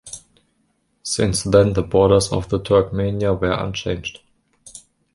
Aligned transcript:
Since 1.03 1.43
then 1.43 1.73
the 1.73 1.83
borders 1.83 2.31
of 2.33 2.49
the 2.49 2.59
Turkmenia 2.59 3.39
were 3.39 3.51
unchanged. 3.53 4.21